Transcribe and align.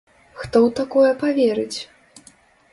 Хто 0.39 0.49
ў 0.67 0.69
такое 0.79 1.11
паверыць? 1.21 1.79